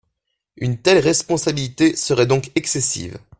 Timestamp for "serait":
1.95-2.25